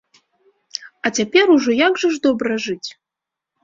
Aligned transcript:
А 1.05 1.13
цяпер 1.21 1.45
ужо 1.59 1.79
як 1.85 1.93
жа 2.05 2.09
ж 2.17 2.23
добра 2.27 2.53
жыць! 2.69 2.85